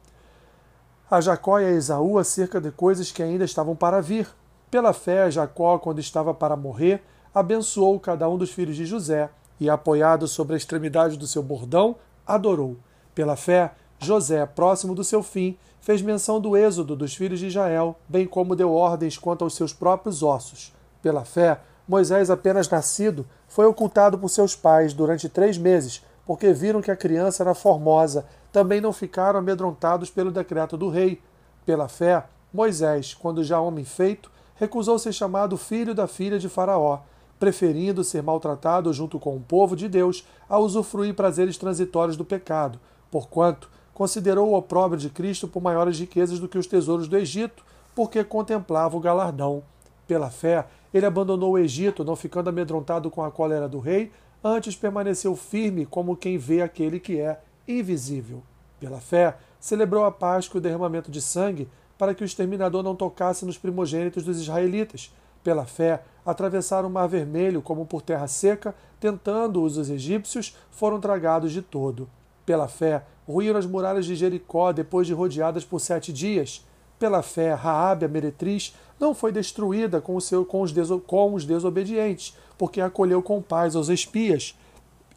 a 1.12 1.22
Jacó 1.22 1.60
e 1.60 1.66
a 1.66 1.72
Esaú 1.72 2.18
acerca 2.18 2.60
de 2.60 2.72
coisas 2.72 3.12
que 3.12 3.22
ainda 3.22 3.46
estavam 3.46 3.76
para 3.76 4.02
vir. 4.02 4.28
Pela 4.72 4.94
fé, 4.94 5.30
Jacó, 5.30 5.78
quando 5.78 6.00
estava 6.00 6.34
para 6.34 6.56
morrer, 6.56 7.04
abençoou 7.34 8.00
cada 8.00 8.30
um 8.30 8.38
dos 8.38 8.52
filhos 8.52 8.76
de 8.76 8.86
José 8.86 9.30
e, 9.60 9.70
apoiado 9.70 10.28
sobre 10.28 10.54
a 10.54 10.58
extremidade 10.58 11.18
do 11.18 11.28
seu 11.28 11.42
bordão, 11.42 11.96
adorou. 12.26 12.78
Pela 13.16 13.36
fé, 13.36 13.72
José, 14.00 14.46
próximo 14.46 14.94
do 14.94 15.04
seu 15.04 15.24
fim, 15.24 15.58
fez 15.80 16.02
menção 16.02 16.40
do 16.40 16.56
êxodo 16.56 16.96
dos 16.96 17.16
filhos 17.16 17.40
de 17.40 17.48
Israel, 17.48 17.98
bem 18.08 18.26
como 18.26 18.56
deu 18.56 18.74
ordens 18.74 19.18
quanto 19.18 19.44
aos 19.44 19.56
seus 19.56 19.74
próprios 19.74 20.24
ossos. 20.24 20.74
Pela 21.02 21.26
fé, 21.26 21.60
Moisés, 21.88 22.30
apenas 22.30 22.70
nascido, 22.70 23.26
foi 23.48 23.66
ocultado 23.66 24.18
por 24.18 24.30
seus 24.30 24.56
pais 24.56 24.94
durante 24.94 25.28
três 25.28 25.58
meses 25.58 26.02
porque 26.26 26.54
viram 26.54 26.82
que 26.82 26.92
a 26.92 26.96
criança 26.96 27.44
era 27.44 27.54
formosa, 27.54 28.26
também 28.52 28.80
não 28.80 28.94
ficaram 28.94 29.40
amedrontados 29.40 30.10
pelo 30.10 30.32
decreto 30.32 30.78
do 30.78 30.90
rei. 30.90 31.22
Pela 31.66 31.88
fé, 31.88 32.24
Moisés, 32.54 33.14
quando 33.14 33.44
já 33.44 33.60
homem 33.60 33.84
feito, 33.84 34.32
recusou 34.56 34.98
ser 35.00 35.14
chamado 35.14 35.58
filho 35.58 35.94
da 35.94 36.08
filha 36.08 36.40
de 36.40 36.48
Faraó, 36.48 37.00
preferindo 37.44 38.06
ser 38.06 38.24
maltratado 38.24 38.94
junto 38.94 39.20
com 39.20 39.36
o 39.36 39.42
povo 39.42 39.76
de 39.76 39.90
Deus 39.90 40.26
a 40.48 40.58
usufruir 40.58 41.14
prazeres 41.14 41.58
transitórios 41.58 42.16
do 42.16 42.24
pecado, 42.24 42.80
porquanto 43.12 43.70
considerou 43.94 44.48
o 44.52 44.56
opróbrio 44.56 44.98
de 44.98 45.10
Cristo 45.10 45.46
por 45.46 45.62
maiores 45.62 46.00
riquezas 46.00 46.40
do 46.40 46.48
que 46.48 46.58
os 46.58 46.68
tesouros 46.68 47.10
do 47.10 47.18
Egito, 47.18 47.66
porque 47.94 48.24
contemplava 48.24 48.96
o 48.96 49.00
galardão. 49.02 49.62
Pela 50.08 50.30
fé, 50.30 50.66
ele 50.94 51.06
abandonou 51.06 51.52
o 51.52 51.58
Egito, 51.58 52.06
não 52.06 52.16
ficando 52.16 52.50
amedrontado 52.50 53.12
com 53.12 53.22
a 53.22 53.30
cólera 53.30 53.68
do 53.68 53.80
rei, 53.80 54.10
antes 54.42 54.74
permaneceu 54.74 55.36
firme 55.36 55.86
como 55.86 56.16
quem 56.16 56.38
vê 56.38 56.62
aquele 56.62 56.98
que 56.98 57.20
é 57.20 57.42
invisível. 57.68 58.42
Pela 58.80 59.02
fé, 59.02 59.36
celebrou 59.60 60.06
a 60.06 60.12
Páscoa 60.12 60.60
e 60.60 60.60
o 60.60 60.62
derramamento 60.62 61.12
de 61.12 61.22
sangue 61.22 61.68
para 61.98 62.16
que 62.16 62.24
o 62.24 62.26
exterminador 62.26 62.84
não 62.84 62.96
tocasse 62.96 63.46
nos 63.46 63.58
primogênitos 63.58 64.24
dos 64.24 64.40
israelitas. 64.40 65.14
Pela 65.44 65.66
fé, 65.66 66.02
atravessaram 66.26 66.88
o 66.88 66.92
Mar 66.92 67.08
Vermelho 67.08 67.62
como 67.62 67.86
por 67.86 68.02
terra 68.02 68.28
seca, 68.28 68.74
tentando-os 69.00 69.78
os 69.78 69.90
egípcios, 69.90 70.56
foram 70.72 71.00
tragados 71.00 71.52
de 71.52 71.62
todo. 71.62 72.08
Pela 72.46 72.68
fé, 72.68 73.04
ruíram 73.28 73.60
as 73.60 73.66
muralhas 73.66 74.06
de 74.06 74.16
Jericó 74.16 74.72
depois 74.72 75.06
de 75.08 75.14
rodeadas 75.14 75.66
por 75.66 75.80
sete 75.80 76.14
dias. 76.14 76.66
Pela 76.98 77.22
fé, 77.22 77.54
Raabe, 77.54 78.06
a 78.06 78.08
meretriz, 78.08 78.74
não 79.00 79.14
foi 79.14 79.32
destruída 79.32 80.00
com, 80.00 80.18
seu, 80.20 80.46
com, 80.46 80.62
os, 80.62 80.72
deso, 80.72 81.00
com 81.00 81.34
os 81.34 81.46
desobedientes, 81.46 82.38
porque 82.58 82.80
acolheu 82.80 83.22
com 83.22 83.42
paz 83.42 83.76
aos 83.76 83.90
espias. 83.90 84.58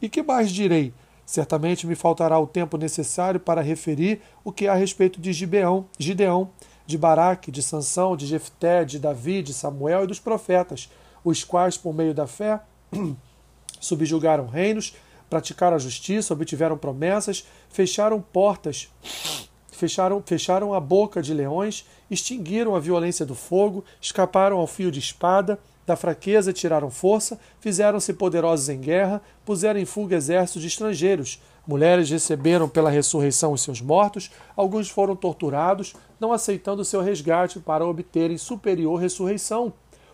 E 0.01 0.09
que 0.09 0.21
mais 0.21 0.51
direi? 0.51 0.93
Certamente 1.25 1.87
me 1.87 1.95
faltará 1.95 2.39
o 2.39 2.47
tempo 2.47 2.77
necessário 2.77 3.39
para 3.39 3.61
referir 3.61 4.21
o 4.43 4.51
que 4.51 4.67
há 4.67 4.73
a 4.73 4.75
respeito 4.75 5.19
de 5.19 5.33
Gibeão, 5.33 5.85
Gideão, 5.99 6.49
de 6.87 6.97
Baraque, 6.97 7.51
de 7.51 7.61
Sansão, 7.61 8.17
de 8.17 8.25
Jefté, 8.25 8.83
de 8.83 8.97
Davi, 8.97 9.43
de 9.43 9.53
Samuel 9.53 10.05
e 10.05 10.07
dos 10.07 10.19
profetas, 10.19 10.89
os 11.23 11.43
quais, 11.43 11.77
por 11.77 11.93
meio 11.93 12.13
da 12.13 12.25
fé, 12.25 12.61
subjugaram 13.79 14.47
reinos, 14.47 14.95
praticaram 15.29 15.75
a 15.75 15.79
justiça, 15.79 16.33
obtiveram 16.33 16.77
promessas, 16.77 17.45
fecharam 17.69 18.21
portas 18.21 18.89
fecharam, 19.77 20.23
fecharam 20.25 20.73
a 20.73 20.79
boca 20.79 21.21
de 21.21 21.33
leões, 21.33 21.85
extinguiram 22.09 22.75
a 22.75 22.79
violência 22.79 23.25
do 23.25 23.35
fogo, 23.35 23.85
escaparam 24.01 24.57
ao 24.57 24.65
fio 24.65 24.91
de 24.91 24.99
espada, 24.99 25.59
da 25.87 25.95
fraqueza 25.95 26.51
tiraram 26.51 26.91
força, 26.91 27.39
fizeram-se 27.61 28.11
poderosos 28.11 28.67
em 28.67 28.77
guerra, 28.77 29.21
puseram 29.45 29.79
em 29.79 29.85
fuga 29.85 30.17
exércitos 30.17 30.61
de 30.61 30.67
estrangeiros. 30.67 31.41
Mulheres 31.65 32.09
receberam 32.09 32.67
pela 32.67 32.89
ressurreição 32.89 33.53
os 33.53 33.61
seus 33.61 33.79
mortos, 33.79 34.29
alguns 34.53 34.89
foram 34.89 35.15
torturados, 35.15 35.95
não 36.19 36.33
aceitando 36.33 36.83
seu 36.83 37.01
resgate 37.01 37.59
para 37.61 37.85
obterem 37.85 38.37
superior 38.37 38.99
ressurreição. 38.99 39.71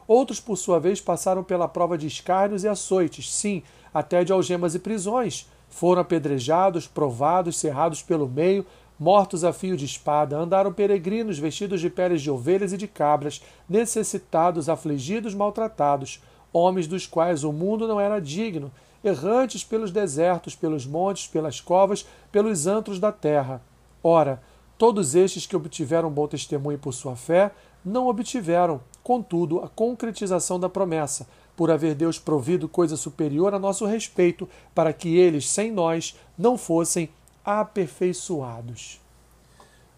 Outros, 0.07 0.39
por 0.39 0.57
sua 0.57 0.79
vez, 0.79 1.01
passaram 1.01 1.43
pela 1.43 1.67
prova 1.67 1.97
de 1.97 2.05
escárnios 2.05 2.63
e 2.63 2.67
açoites, 2.67 3.33
sim, 3.33 3.63
até 3.91 4.23
de 4.23 4.31
algemas 4.31 4.75
e 4.75 4.79
prisões. 4.79 5.47
Foram 5.69 6.03
apedrejados, 6.03 6.85
provados, 6.85 7.57
cerrados 7.57 8.03
pelo 8.03 8.27
meio, 8.27 8.63
mortos 9.03 9.43
a 9.43 9.51
fio 9.51 9.75
de 9.75 9.83
espada, 9.83 10.37
andaram 10.37 10.71
peregrinos 10.71 11.37
vestidos 11.37 11.81
de 11.81 11.89
peles 11.89 12.21
de 12.21 12.31
ovelhas 12.31 12.71
e 12.71 12.77
de 12.77 12.87
cabras, 12.87 13.43
necessitados, 13.67 14.69
afligidos, 14.69 15.35
maltratados, 15.35 16.23
homens 16.53 16.87
dos 16.87 17.05
quais 17.05 17.43
o 17.43 17.51
mundo 17.51 17.85
não 17.85 17.99
era 17.99 18.21
digno, 18.21 18.71
errantes 19.03 19.61
pelos 19.61 19.91
desertos, 19.91 20.55
pelos 20.55 20.85
montes, 20.85 21.27
pelas 21.27 21.59
covas, 21.59 22.07
pelos 22.31 22.65
antros 22.65 22.97
da 22.97 23.11
terra. 23.11 23.61
Ora, 24.01 24.41
todos 24.77 25.15
estes 25.15 25.45
que 25.45 25.55
obtiveram 25.55 26.09
bom 26.09 26.25
testemunho 26.25 26.79
por 26.79 26.93
sua 26.93 27.17
fé, 27.17 27.51
não 27.83 28.07
obtiveram, 28.07 28.79
contudo, 29.03 29.59
a 29.59 29.67
concretização 29.67 30.57
da 30.57 30.69
promessa, 30.69 31.27
por 31.57 31.69
haver 31.69 31.93
Deus 31.93 32.17
provido 32.17 32.69
coisa 32.69 32.95
superior 32.95 33.53
a 33.53 33.59
nosso 33.59 33.85
respeito, 33.85 34.47
para 34.73 34.93
que 34.93 35.17
eles, 35.17 35.49
sem 35.49 35.73
nós, 35.73 36.17
não 36.37 36.57
fossem 36.57 37.09
aperfeiçoados. 37.45 39.01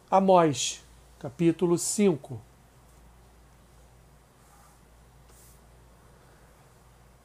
Amós, 0.10 0.84
capítulo 1.20 1.78
5. 1.78 2.42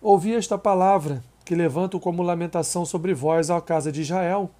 Ouvi 0.02 0.34
esta 0.34 0.58
palavra, 0.58 1.22
que 1.44 1.54
levanto 1.54 1.98
como 1.98 2.22
lamentação 2.22 2.84
sobre 2.84 3.14
vós 3.14 3.50
à 3.50 3.60
casa 3.62 3.90
de 3.90 4.02
Israel. 4.02 4.50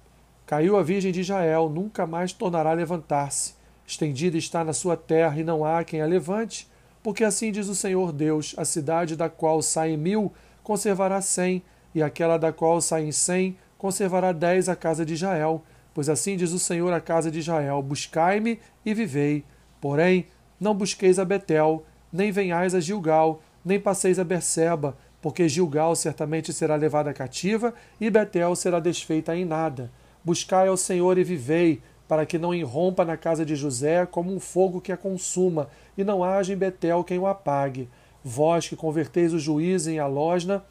Caiu 0.47 0.77
a 0.77 0.83
virgem 0.83 1.11
de 1.11 1.21
Israel, 1.21 1.69
nunca 1.69 2.07
mais 2.07 2.33
tornará 2.33 2.71
a 2.71 2.73
levantar-se. 2.73 3.53
Estendida 3.85 4.37
está 4.37 4.63
na 4.63 4.73
sua 4.73 4.97
terra 4.97 5.39
e 5.39 5.43
não 5.43 5.63
há 5.63 5.83
quem 5.83 6.01
a 6.01 6.05
levante. 6.07 6.67
Porque 7.03 7.23
assim 7.23 7.51
diz 7.51 7.67
o 7.67 7.75
Senhor 7.75 8.11
Deus: 8.11 8.55
a 8.57 8.65
cidade 8.65 9.15
da 9.15 9.29
qual 9.29 9.61
saem 9.61 9.97
mil 9.97 10.33
conservará 10.63 11.21
cem, 11.21 11.63
e 11.93 12.01
aquela 12.01 12.37
da 12.37 12.51
qual 12.51 12.81
saem 12.81 13.11
cem 13.11 13.57
conservará 13.81 14.31
dez 14.31 14.69
a 14.69 14.75
casa 14.75 15.03
de 15.03 15.15
Israel, 15.15 15.63
pois 15.91 16.07
assim 16.07 16.37
diz 16.37 16.51
o 16.51 16.59
Senhor 16.59 16.93
à 16.93 17.01
casa 17.01 17.31
de 17.31 17.39
Israel: 17.39 17.81
Buscai-me 17.81 18.59
e 18.85 18.93
vivei. 18.93 19.43
Porém, 19.81 20.27
não 20.59 20.75
busqueis 20.75 21.17
a 21.17 21.25
Betel, 21.25 21.83
nem 22.13 22.31
venhais 22.31 22.75
a 22.75 22.79
Gilgal, 22.79 23.41
nem 23.65 23.79
passeis 23.79 24.19
a 24.19 24.23
Berseba, 24.23 24.95
porque 25.19 25.49
Gilgal 25.49 25.95
certamente 25.95 26.53
será 26.53 26.75
levada 26.75 27.11
cativa 27.11 27.73
e 27.99 28.07
Betel 28.11 28.55
será 28.55 28.79
desfeita 28.79 29.35
em 29.35 29.45
nada. 29.45 29.89
Buscai 30.23 30.67
ao 30.67 30.77
Senhor 30.77 31.17
e 31.17 31.23
vivei, 31.23 31.81
para 32.07 32.23
que 32.23 32.37
não 32.37 32.53
irrompa 32.53 33.03
na 33.03 33.17
casa 33.17 33.43
de 33.43 33.55
José 33.55 34.05
como 34.05 34.31
um 34.31 34.39
fogo 34.39 34.79
que 34.79 34.91
a 34.91 34.97
consuma, 34.97 35.69
e 35.97 36.03
não 36.03 36.23
haja 36.23 36.53
em 36.53 36.57
Betel 36.57 37.03
quem 37.03 37.17
o 37.17 37.25
apague. 37.25 37.89
Vós 38.23 38.67
que 38.67 38.75
converteis 38.75 39.33
o 39.33 39.39
juiz 39.39 39.87
em 39.87 39.97
alosna 39.97 40.63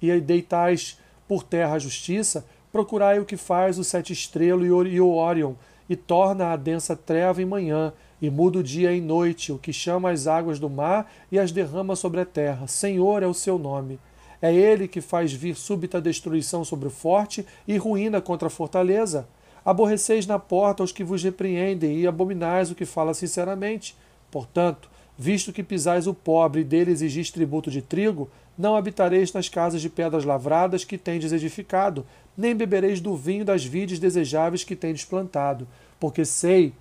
e 0.00 0.18
deitais 0.18 0.98
por 1.28 1.42
terra 1.42 1.74
a 1.74 1.78
justiça, 1.78 2.44
procurai 2.72 3.18
o 3.18 3.24
que 3.24 3.36
faz 3.36 3.78
o 3.78 3.84
sete 3.84 4.12
estrelo 4.12 4.86
e 4.86 5.00
o 5.00 5.14
Órion, 5.14 5.54
e 5.88 5.94
torna 5.94 6.52
a 6.52 6.56
densa 6.56 6.96
treva 6.96 7.42
em 7.42 7.44
manhã, 7.44 7.92
e 8.20 8.30
muda 8.30 8.58
o 8.58 8.62
dia 8.62 8.92
em 8.92 9.00
noite, 9.00 9.52
o 9.52 9.58
que 9.58 9.72
chama 9.72 10.10
as 10.10 10.26
águas 10.26 10.58
do 10.58 10.70
mar 10.70 11.12
e 11.30 11.38
as 11.38 11.52
derrama 11.52 11.94
sobre 11.94 12.20
a 12.20 12.24
terra. 12.24 12.66
Senhor 12.66 13.22
é 13.22 13.26
o 13.26 13.34
seu 13.34 13.58
nome. 13.58 13.98
É 14.40 14.52
ele 14.52 14.88
que 14.88 15.00
faz 15.00 15.32
vir 15.32 15.56
súbita 15.56 16.00
destruição 16.00 16.64
sobre 16.64 16.88
o 16.88 16.90
forte 16.90 17.46
e 17.66 17.76
ruína 17.76 18.20
contra 18.20 18.48
a 18.48 18.50
fortaleza. 18.50 19.28
Aborreceis 19.64 20.26
na 20.26 20.38
porta 20.38 20.82
os 20.82 20.92
que 20.92 21.04
vos 21.04 21.22
repreendem 21.22 21.98
e 21.98 22.06
abominais 22.06 22.70
o 22.70 22.74
que 22.74 22.84
fala 22.84 23.14
sinceramente. 23.14 23.96
Portanto, 24.30 24.90
visto 25.16 25.52
que 25.52 25.62
pisais 25.62 26.06
o 26.06 26.14
pobre 26.14 26.60
e 26.60 26.64
dele 26.64 26.90
exigis 26.90 27.30
tributo 27.30 27.70
de 27.70 27.80
trigo, 27.80 28.30
não 28.56 28.76
habitareis 28.76 29.32
nas 29.32 29.48
casas 29.48 29.80
de 29.80 29.88
pedras 29.88 30.24
lavradas 30.24 30.84
que 30.84 30.98
tendes 30.98 31.32
edificado, 31.32 32.06
nem 32.36 32.54
bebereis 32.54 33.00
do 33.00 33.16
vinho 33.16 33.44
das 33.44 33.64
vides 33.64 33.98
desejáveis 33.98 34.64
que 34.64 34.76
tendes 34.76 35.04
plantado, 35.04 35.66
porque 35.98 36.24
sei 36.24 36.72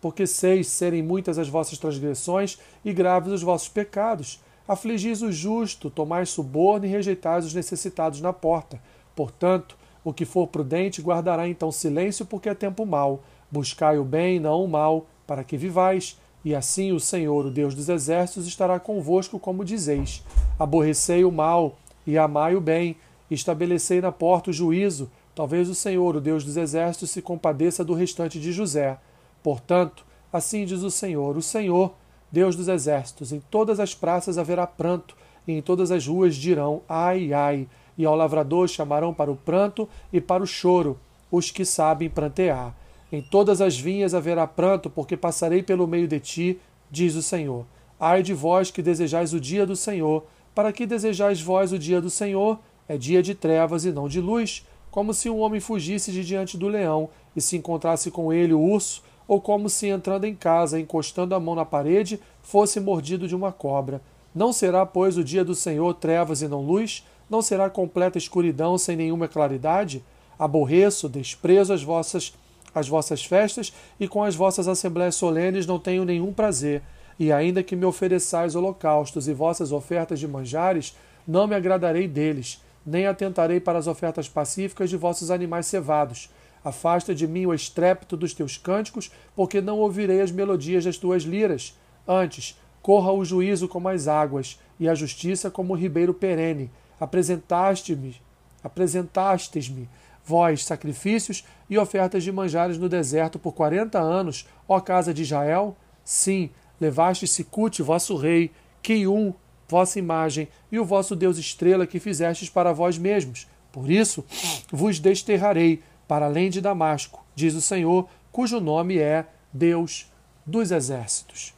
porque 0.00 0.26
seis 0.26 0.68
serem 0.68 1.02
muitas 1.02 1.36
as 1.38 1.48
vossas 1.48 1.78
transgressões 1.78 2.58
e 2.84 2.92
graves 2.92 3.32
os 3.32 3.42
vossos 3.42 3.68
pecados. 3.68 4.40
Afligis 4.68 5.22
o 5.22 5.32
justo, 5.32 5.90
tomais 5.90 6.28
suborno 6.28 6.86
e 6.86 6.88
rejeitais 6.88 7.44
os 7.44 7.54
necessitados 7.54 8.20
na 8.20 8.32
porta. 8.32 8.80
Portanto, 9.16 9.76
o 10.04 10.12
que 10.12 10.24
for 10.24 10.46
prudente 10.46 11.02
guardará 11.02 11.48
então 11.48 11.72
silêncio, 11.72 12.26
porque 12.26 12.48
é 12.48 12.54
tempo 12.54 12.86
mau. 12.86 13.22
Buscai 13.50 13.98
o 13.98 14.04
bem, 14.04 14.38
não 14.38 14.64
o 14.64 14.68
mal, 14.68 15.06
para 15.26 15.42
que 15.42 15.56
vivais. 15.56 16.16
E 16.44 16.54
assim 16.54 16.92
o 16.92 17.00
Senhor, 17.00 17.46
o 17.46 17.50
Deus 17.50 17.74
dos 17.74 17.88
exércitos, 17.88 18.46
estará 18.46 18.78
convosco, 18.78 19.38
como 19.38 19.64
dizeis. 19.64 20.22
Aborrecei 20.58 21.24
o 21.24 21.32
mal 21.32 21.76
e 22.06 22.16
amai 22.16 22.54
o 22.54 22.60
bem. 22.60 22.96
Estabelecei 23.30 24.00
na 24.00 24.12
porta 24.12 24.50
o 24.50 24.52
juízo. 24.52 25.10
Talvez 25.34 25.68
o 25.68 25.74
Senhor, 25.74 26.16
o 26.16 26.20
Deus 26.20 26.44
dos 26.44 26.56
exércitos, 26.56 27.10
se 27.10 27.20
compadeça 27.20 27.84
do 27.84 27.94
restante 27.94 28.40
de 28.40 28.52
José. 28.52 28.98
Portanto, 29.42 30.04
assim 30.32 30.64
diz 30.64 30.82
o 30.82 30.90
Senhor: 30.90 31.36
O 31.36 31.42
Senhor, 31.42 31.92
Deus 32.30 32.56
dos 32.56 32.68
exércitos, 32.68 33.32
em 33.32 33.40
todas 33.50 33.80
as 33.80 33.94
praças 33.94 34.38
haverá 34.38 34.66
pranto, 34.66 35.16
e 35.46 35.52
em 35.52 35.60
todas 35.60 35.90
as 35.90 36.06
ruas 36.06 36.36
dirão: 36.36 36.82
Ai, 36.88 37.32
ai. 37.32 37.68
E 37.98 38.04
ao 38.04 38.14
lavrador 38.14 38.68
chamarão 38.68 39.12
para 39.12 39.30
o 39.30 39.36
pranto 39.36 39.88
e 40.12 40.20
para 40.20 40.42
o 40.42 40.46
choro 40.46 40.98
os 41.30 41.50
que 41.50 41.64
sabem 41.64 42.08
prantear. 42.08 42.74
Em 43.10 43.22
todas 43.22 43.60
as 43.60 43.78
vinhas 43.78 44.14
haverá 44.14 44.46
pranto, 44.46 44.90
porque 44.90 45.16
passarei 45.16 45.62
pelo 45.62 45.86
meio 45.86 46.08
de 46.08 46.18
ti, 46.18 46.60
diz 46.90 47.14
o 47.14 47.22
Senhor. 47.22 47.64
Ai 47.98 48.22
de 48.22 48.34
vós 48.34 48.70
que 48.70 48.82
desejais 48.82 49.32
o 49.32 49.40
dia 49.40 49.64
do 49.64 49.76
Senhor. 49.76 50.24
Para 50.54 50.72
que 50.72 50.86
desejais 50.86 51.40
vós 51.40 51.72
o 51.72 51.78
dia 51.78 52.00
do 52.00 52.10
Senhor? 52.10 52.58
É 52.88 52.96
dia 52.96 53.22
de 53.22 53.34
trevas 53.34 53.84
e 53.84 53.92
não 53.92 54.08
de 54.08 54.20
luz, 54.20 54.66
como 54.90 55.12
se 55.12 55.28
um 55.28 55.38
homem 55.38 55.60
fugisse 55.60 56.10
de 56.10 56.24
diante 56.24 56.56
do 56.56 56.68
leão 56.68 57.08
e 57.34 57.40
se 57.40 57.56
encontrasse 57.56 58.10
com 58.10 58.32
ele 58.32 58.54
o 58.54 58.60
urso 58.60 59.02
ou 59.28 59.40
como 59.40 59.68
se 59.68 59.88
entrando 59.88 60.24
em 60.24 60.34
casa, 60.34 60.78
encostando 60.78 61.34
a 61.34 61.40
mão 61.40 61.54
na 61.54 61.64
parede, 61.64 62.20
fosse 62.42 62.78
mordido 62.78 63.26
de 63.26 63.34
uma 63.34 63.52
cobra. 63.52 64.00
Não 64.34 64.52
será, 64.52 64.86
pois, 64.86 65.16
o 65.16 65.24
dia 65.24 65.44
do 65.44 65.54
Senhor 65.54 65.94
trevas 65.94 66.42
e 66.42 66.48
não 66.48 66.60
luz? 66.60 67.04
Não 67.28 67.42
será 67.42 67.68
completa 67.68 68.18
escuridão 68.18 68.78
sem 68.78 68.96
nenhuma 68.96 69.26
claridade? 69.26 70.04
Aborreço, 70.38 71.08
desprezo 71.08 71.72
as 71.72 71.82
vossas 71.82 72.34
as 72.78 72.88
vossas 72.88 73.24
festas 73.24 73.72
e 73.98 74.06
com 74.06 74.22
as 74.22 74.34
vossas 74.34 74.68
assembléias 74.68 75.14
solenes 75.14 75.66
não 75.66 75.78
tenho 75.78 76.04
nenhum 76.04 76.32
prazer. 76.32 76.82
E 77.18 77.32
ainda 77.32 77.62
que 77.62 77.74
me 77.74 77.84
ofereçais 77.84 78.54
holocaustos 78.54 79.26
e 79.26 79.32
vossas 79.32 79.72
ofertas 79.72 80.20
de 80.20 80.28
manjares, 80.28 80.94
não 81.26 81.46
me 81.46 81.54
agradarei 81.54 82.06
deles, 82.06 82.62
nem 82.84 83.06
atentarei 83.06 83.58
para 83.58 83.78
as 83.78 83.86
ofertas 83.86 84.28
pacíficas 84.28 84.90
de 84.90 84.96
vossos 84.96 85.30
animais 85.30 85.66
cevados. 85.66 86.30
Afasta 86.62 87.14
de 87.14 87.26
mim 87.26 87.46
o 87.46 87.54
estrépito 87.54 88.16
dos 88.16 88.34
teus 88.34 88.58
cânticos, 88.58 89.10
porque 89.34 89.60
não 89.60 89.78
ouvirei 89.78 90.20
as 90.20 90.30
melodias 90.30 90.84
das 90.84 90.96
tuas 90.96 91.22
liras. 91.22 91.74
Antes, 92.06 92.58
corra 92.82 93.12
o 93.12 93.24
juízo 93.24 93.66
como 93.66 93.88
as 93.88 94.06
águas, 94.06 94.60
e 94.78 94.88
a 94.88 94.94
justiça 94.94 95.50
como 95.50 95.72
o 95.72 95.76
ribeiro 95.76 96.12
perene. 96.12 96.70
Apresentaste-me, 97.00 98.16
apresentastes-me, 98.62 99.88
vós, 100.26 100.64
sacrifícios 100.64 101.44
e 101.70 101.78
ofertas 101.78 102.24
de 102.24 102.32
manjares 102.32 102.76
no 102.76 102.88
deserto 102.88 103.38
por 103.38 103.52
quarenta 103.52 104.00
anos, 104.00 104.46
ó 104.68 104.80
casa 104.80 105.14
de 105.14 105.22
Israel? 105.22 105.76
Sim, 106.04 106.50
levaste 106.80 107.28
Sicute, 107.28 107.80
vosso 107.80 108.16
rei, 108.16 108.50
Quium, 108.82 109.32
vossa 109.68 110.00
imagem, 110.00 110.48
e 110.70 110.78
o 110.78 110.84
vosso 110.84 111.14
Deus 111.14 111.38
estrela 111.38 111.86
que 111.86 112.00
fizestes 112.00 112.50
para 112.50 112.72
vós 112.72 112.98
mesmos. 112.98 113.46
Por 113.70 113.88
isso 113.88 114.24
vos 114.70 114.98
desterrarei 114.98 115.82
para 116.08 116.26
além 116.26 116.50
de 116.50 116.60
Damasco, 116.60 117.24
diz 117.34 117.54
o 117.54 117.60
Senhor, 117.60 118.08
cujo 118.32 118.60
nome 118.60 118.98
é 118.98 119.26
Deus 119.52 120.10
dos 120.44 120.70
exércitos. 120.70 121.54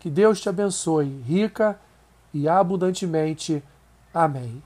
Que 0.00 0.10
Deus 0.10 0.40
te 0.40 0.48
abençoe 0.48 1.22
rica 1.26 1.78
e 2.32 2.48
abundantemente. 2.48 3.62
Amém. 4.12 4.62